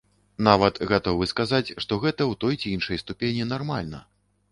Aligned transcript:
Нават 0.45 0.77
гатовы 0.91 1.27
сказаць, 1.31 1.73
што 1.85 1.99
гэта 2.05 2.21
ў 2.31 2.39
той 2.45 2.57
ці 2.63 2.73
іншай 2.79 3.01
ступені 3.03 3.47
нармальна. 3.53 4.01